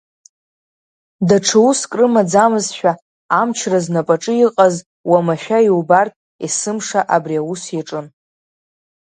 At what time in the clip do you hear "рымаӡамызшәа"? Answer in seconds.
1.99-2.91